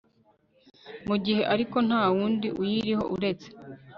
[1.07, 3.47] mu gihe ariko nta wundi uyiriho uretse